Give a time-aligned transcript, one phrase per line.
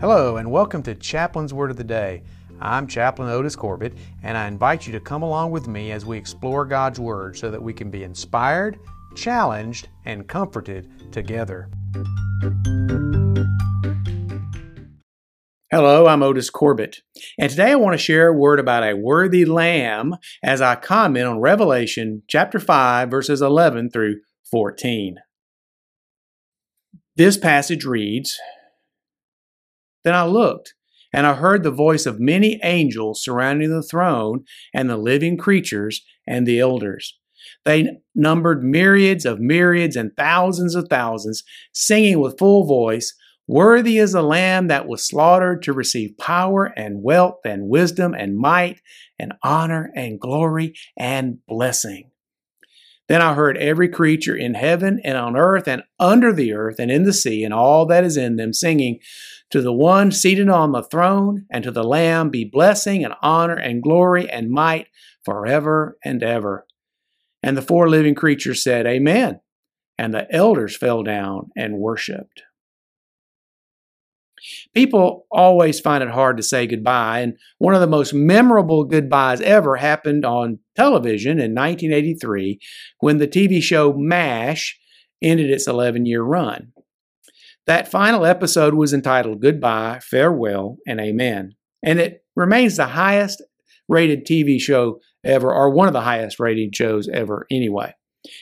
[0.00, 2.22] Hello, and welcome to Chaplain's Word of the Day.
[2.60, 6.16] I'm Chaplain Otis Corbett, and I invite you to come along with me as we
[6.16, 8.78] explore God's Word so that we can be inspired,
[9.16, 11.68] challenged, and comforted together.
[15.72, 16.98] Hello, I'm Otis Corbett,
[17.36, 21.26] and today I want to share a word about a worthy lamb as I comment
[21.26, 25.16] on Revelation chapter 5, verses 11 through 14.
[27.16, 28.38] This passage reads
[30.08, 30.72] Then I looked,
[31.12, 36.02] and I heard the voice of many angels surrounding the throne and the living creatures
[36.26, 37.18] and the elders.
[37.66, 41.44] They numbered myriads of myriads and thousands of thousands,
[41.74, 43.14] singing with full voice,
[43.46, 48.38] Worthy is the Lamb that was slaughtered to receive power and wealth and wisdom and
[48.38, 48.80] might
[49.18, 52.12] and honor and glory and blessing.
[53.08, 56.90] Then I heard every creature in heaven and on earth and under the earth and
[56.90, 59.00] in the sea and all that is in them singing,
[59.50, 63.56] To the one seated on the throne and to the Lamb be blessing and honor
[63.56, 64.88] and glory and might
[65.24, 66.66] forever and ever.
[67.42, 69.40] And the four living creatures said, Amen.
[69.96, 72.42] And the elders fell down and worshiped.
[74.74, 79.40] People always find it hard to say goodbye, and one of the most memorable goodbyes
[79.40, 82.58] ever happened on television in 1983
[83.00, 84.78] when the TV show MASH
[85.22, 86.72] ended its 11 year run.
[87.66, 93.42] That final episode was entitled Goodbye, Farewell, and Amen, and it remains the highest
[93.88, 97.94] rated TV show ever, or one of the highest rated shows ever anyway.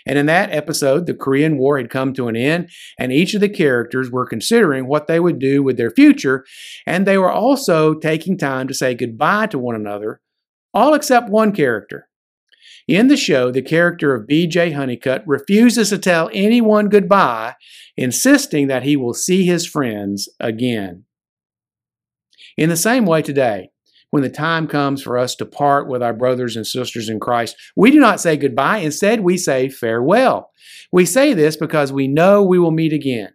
[0.06, 3.40] And in that episode, the Korean War had come to an end, and each of
[3.40, 6.44] the characters were considering what they would do with their future,
[6.86, 10.20] and they were also taking time to say goodbye to one another,
[10.72, 12.08] all except one character.
[12.88, 14.70] In the show, the character of B.J.
[14.70, 17.54] Honeycutt refuses to tell anyone goodbye,
[17.96, 21.04] insisting that he will see his friends again.
[22.56, 23.70] In the same way today,
[24.10, 27.56] when the time comes for us to part with our brothers and sisters in Christ,
[27.74, 28.78] we do not say goodbye.
[28.78, 30.50] Instead, we say farewell.
[30.92, 33.30] We say this because we know we will meet again.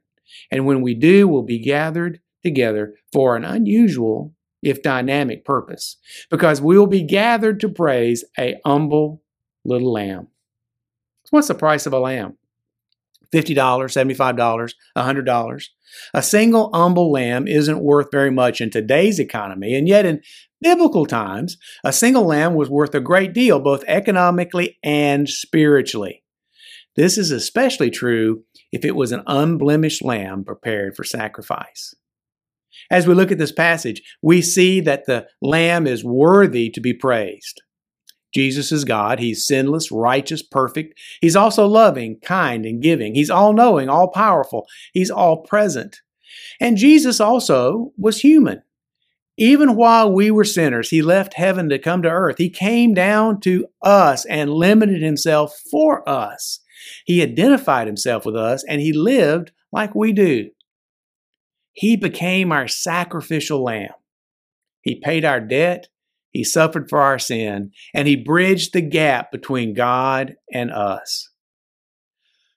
[0.52, 5.98] And when we do, we'll be gathered together for an unusual, if dynamic purpose,
[6.30, 9.22] because we will be gathered to praise a humble
[9.66, 10.28] little lamb.
[11.30, 12.38] What's the price of a lamb?
[13.34, 15.64] $50, $75, $100.
[16.14, 20.22] A single humble lamb isn't worth very much in today's economy, and yet in
[20.62, 26.24] biblical times, a single lamb was worth a great deal, both economically and spiritually.
[26.96, 31.94] This is especially true if it was an unblemished lamb prepared for sacrifice.
[32.90, 36.94] As we look at this passage, we see that the lamb is worthy to be
[36.94, 37.62] praised.
[38.34, 39.20] Jesus is God.
[39.20, 40.98] He's sinless, righteous, perfect.
[41.20, 43.14] He's also loving, kind, and giving.
[43.14, 44.68] He's all knowing, all powerful.
[44.94, 46.02] He's all present.
[46.60, 48.64] And Jesus also was human.
[49.41, 52.35] Even while we were sinners, He left heaven to come to earth.
[52.38, 56.59] He came down to us and limited Himself for us.
[57.06, 60.51] He identified Himself with us and He lived like we do.
[61.74, 63.94] He became our sacrificial lamb.
[64.81, 65.88] He paid our debt
[66.31, 71.30] he suffered for our sin, and He bridged the gap between God and us.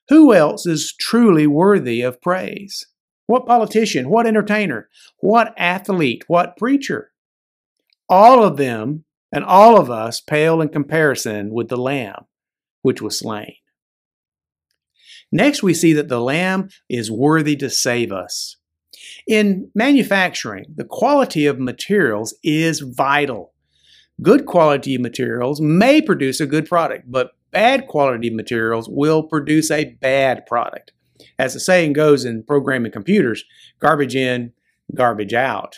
[0.09, 2.87] Who else is truly worthy of praise?
[3.27, 4.09] What politician?
[4.09, 4.89] What entertainer?
[5.19, 6.23] What athlete?
[6.27, 7.11] What preacher?
[8.07, 12.25] All of them and all of us pale in comparison with the Lamb
[12.85, 13.55] which was slain.
[15.31, 18.57] Next, we see that the Lamb is worthy to save us.
[19.27, 23.53] In manufacturing, the quality of materials is vital.
[24.21, 29.95] Good quality materials may produce a good product, but bad quality materials will produce a
[29.99, 30.91] bad product.
[31.37, 33.43] As the saying goes in programming computers,
[33.79, 34.53] garbage in,
[34.93, 35.75] garbage out.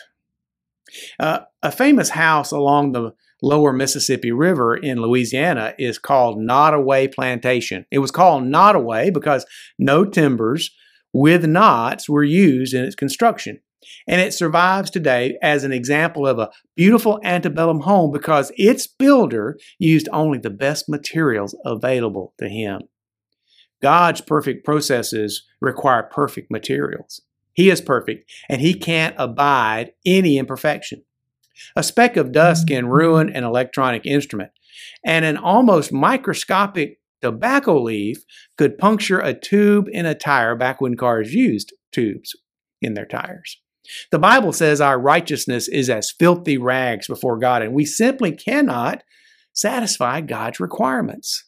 [1.18, 7.86] Uh, a famous house along the lower Mississippi River in Louisiana is called Nottoway Plantation.
[7.90, 9.46] It was called Nottoway because
[9.78, 10.70] no timbers
[11.12, 13.60] with knots were used in its construction.
[14.06, 19.56] And it survives today as an example of a beautiful antebellum home because its builder
[19.78, 22.82] used only the best materials available to him.
[23.80, 27.20] God's perfect processes require perfect materials.
[27.52, 31.02] He is perfect and he can't abide any imperfection.
[31.76, 32.92] A speck of dust can mm.
[32.92, 34.52] ruin an electronic instrument,
[35.04, 38.18] and an almost microscopic tobacco leaf
[38.56, 42.36] could puncture a tube in a tire back when cars used tubes
[42.80, 43.60] in their tires.
[44.12, 49.02] The Bible says our righteousness is as filthy rags before God, and we simply cannot
[49.52, 51.44] satisfy God's requirements.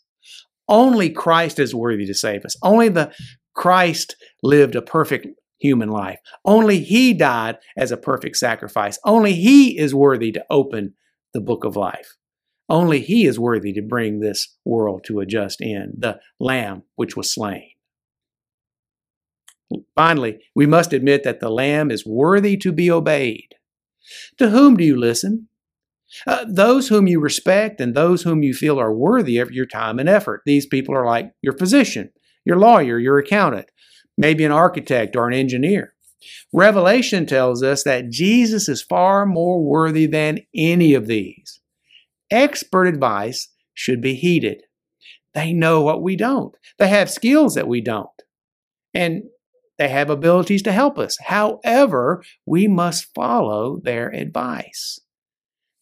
[0.69, 2.57] Only Christ is worthy to save us.
[2.63, 3.13] Only the
[3.55, 5.27] Christ lived a perfect
[5.59, 6.19] human life.
[6.45, 8.99] Only He died as a perfect sacrifice.
[9.05, 10.95] Only He is worthy to open
[11.35, 12.17] the book of life.
[12.69, 17.17] Only He is worthy to bring this world to a just end, the Lamb which
[17.17, 17.71] was slain.
[19.95, 23.55] Finally, we must admit that the Lamb is worthy to be obeyed.
[24.39, 25.49] To whom do you listen?
[26.27, 29.99] Uh, those whom you respect and those whom you feel are worthy of your time
[30.01, 30.43] and effort.
[30.45, 32.11] These people are like your physician,
[32.45, 33.71] your lawyer, your accountant,
[34.17, 35.95] maybe an architect or an engineer.
[36.53, 41.61] Revelation tells us that Jesus is far more worthy than any of these.
[42.31, 44.63] Expert advice should be heeded.
[45.35, 46.55] They know what we don't.
[46.79, 48.09] They have skills that we don't.
[48.93, 49.23] And
[49.79, 51.17] they have abilities to help us.
[51.21, 55.01] However, we must follow their advice.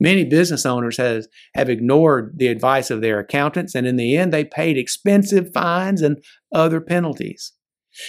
[0.01, 4.33] Many business owners has, have ignored the advice of their accountants, and in the end,
[4.33, 6.23] they paid expensive fines and
[6.53, 7.53] other penalties.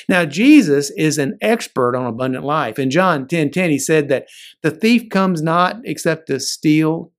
[0.07, 2.77] Now, Jesus is an expert on abundant life.
[2.77, 4.27] In John 10 10, he said that
[4.61, 7.11] the thief comes not except to steal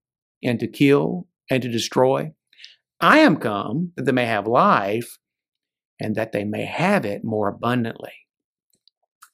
[0.42, 2.32] and to kill and to destroy.
[3.00, 5.18] I am come that they may have life
[5.98, 8.12] and that they may have it more abundantly.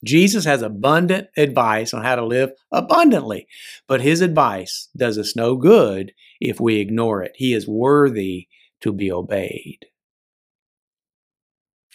[0.04, 3.46] Jesus has abundant advice on how to live abundantly,
[3.88, 7.32] but his advice does us no good if we ignore it.
[7.36, 8.48] He is worthy
[8.82, 9.86] to be obeyed.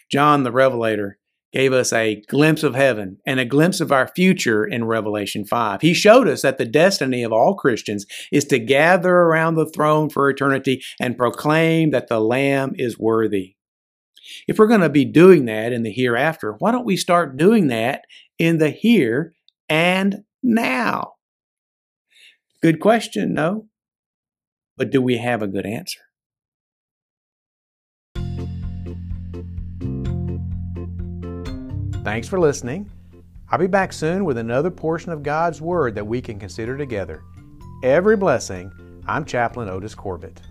[0.09, 1.19] John the Revelator
[1.53, 5.81] gave us a glimpse of heaven and a glimpse of our future in Revelation 5.
[5.81, 10.09] He showed us that the destiny of all Christians is to gather around the throne
[10.09, 13.56] for eternity and proclaim that the Lamb is worthy.
[14.48, 17.68] If we're going to be doing that in the hereafter, why don't we start doing
[17.68, 18.04] that
[18.38, 19.34] in the here
[19.70, 21.14] and now?
[22.62, 23.68] Good question, no?
[24.78, 26.00] But do we have a good answer?
[32.04, 32.90] Thanks for listening.
[33.50, 37.22] I'll be back soon with another portion of God's Word that we can consider together.
[37.84, 38.72] Every blessing,
[39.08, 40.42] I'm Chaplain Otis Corbett.